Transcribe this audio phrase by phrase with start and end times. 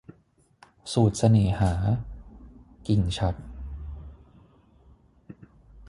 [0.93, 1.73] สูตรเสน่หา-
[2.87, 3.39] กิ่งฉัตร